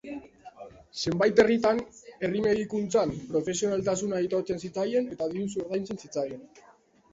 [1.01, 1.81] Zenbait herritan,
[2.13, 6.45] herri-medikuntzan, profesionaltasuna aitortzen zitzaien eta diruz ordaintzen zitzaien.